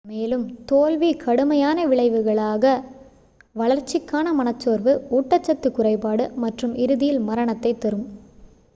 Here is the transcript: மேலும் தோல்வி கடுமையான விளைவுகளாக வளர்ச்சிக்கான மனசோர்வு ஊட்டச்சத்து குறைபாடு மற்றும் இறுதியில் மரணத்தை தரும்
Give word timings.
மேலும் 0.05 0.45
தோல்வி 0.65 1.09
கடுமையான 1.15 1.83
விளைவுகளாக 1.85 2.71
வளர்ச்சிக்கான 3.55 4.33
மனசோர்வு 4.33 4.95
ஊட்டச்சத்து 5.11 5.71
குறைபாடு 5.71 6.25
மற்றும் 6.37 6.73
இறுதியில் 6.77 7.21
மரணத்தை 7.21 7.73
தரும் 7.77 8.07